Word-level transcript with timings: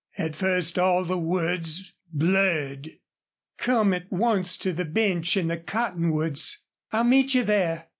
At 0.17 0.35
first 0.35 0.79
all 0.79 1.03
the 1.03 1.19
words 1.19 1.93
blurred: 2.11 2.93
"Come 3.59 3.93
at 3.93 4.11
once 4.11 4.57
to 4.57 4.73
the 4.73 4.83
bench 4.83 5.37
in 5.37 5.45
the 5.47 5.57
cottonwoods. 5.57 6.57
I'll 6.91 7.03
meet 7.03 7.35
you 7.35 7.43
there. 7.43 7.85